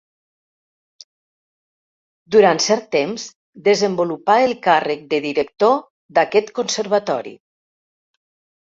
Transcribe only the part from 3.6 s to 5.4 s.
desenvolupà el càrrec de